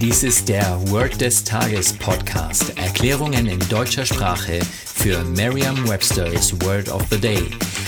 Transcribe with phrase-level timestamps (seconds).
[0.00, 2.78] Dies ist der Word des Tages Podcast.
[2.78, 7.42] Erklärungen in deutscher Sprache für Merriam-Webster's Word of the Day.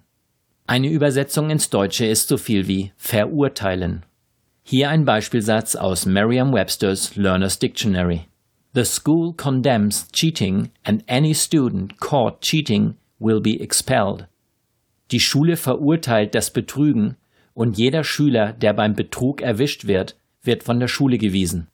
[0.67, 4.05] Eine Übersetzung ins Deutsche ist so viel wie verurteilen.
[4.63, 8.27] Hier ein Beispielsatz aus Merriam-Webster's Learner's Dictionary.
[8.73, 14.27] The school condemns cheating and any student caught cheating will be expelled.
[15.11, 17.17] Die Schule verurteilt das Betrügen
[17.53, 21.67] und jeder Schüler, der beim Betrug erwischt wird, wird von der Schule gewiesen.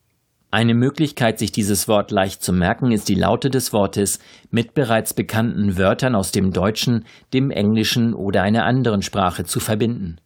[0.52, 4.20] Eine Möglichkeit, sich dieses Wort leicht zu merken, ist die Laute des Wortes
[4.50, 10.18] mit bereits bekannten Wörtern aus dem Deutschen, dem Englischen oder einer anderen Sprache zu verbinden.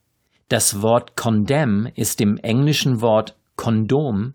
[0.48, 4.34] Das Wort condemn ist dem englischen Wort Kondom,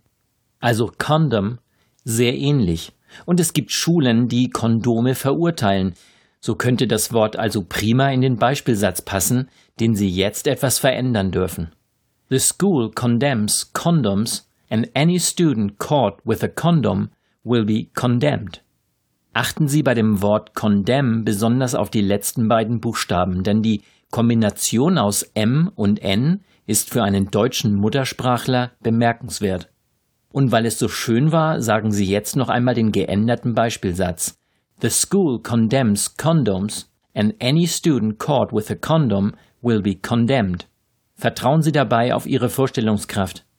[0.61, 1.58] also condom,
[2.05, 2.92] sehr ähnlich.
[3.25, 5.95] Und es gibt Schulen, die Kondome verurteilen.
[6.41, 9.48] So könnte das Wort also prima in den Beispielsatz passen,
[9.80, 11.73] den Sie jetzt etwas verändern dürfen.
[12.28, 17.11] The school condemns condoms and any student caught with a condom
[17.44, 18.62] will be condemned.
[19.33, 24.98] Achten Sie bei dem Wort condemn besonders auf die letzten beiden Buchstaben, denn die Kombination
[24.98, 29.70] aus M und N ist für einen deutschen Muttersprachler bemerkenswert.
[30.30, 34.39] Und weil es so schön war, sagen Sie jetzt noch einmal den geänderten Beispielsatz.
[34.80, 40.69] The school condemns condoms and any student caught with a condom will be condemned.
[41.14, 43.44] Vertrauen Sie dabei auf Ihre Vorstellungskraft.